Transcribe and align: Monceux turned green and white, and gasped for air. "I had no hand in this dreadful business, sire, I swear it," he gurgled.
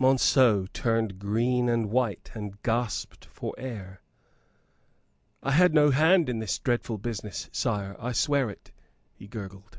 Monceux 0.00 0.66
turned 0.72 1.20
green 1.20 1.68
and 1.68 1.90
white, 1.92 2.32
and 2.34 2.60
gasped 2.64 3.24
for 3.26 3.54
air. 3.56 4.00
"I 5.44 5.52
had 5.52 5.74
no 5.74 5.90
hand 5.90 6.28
in 6.28 6.40
this 6.40 6.58
dreadful 6.58 6.98
business, 6.98 7.48
sire, 7.52 7.94
I 8.00 8.10
swear 8.10 8.50
it," 8.50 8.72
he 9.14 9.28
gurgled. 9.28 9.78